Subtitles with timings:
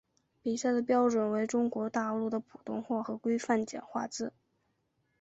[0.41, 4.33] 比赛的标准为中国大陆的普通话和规范简化字。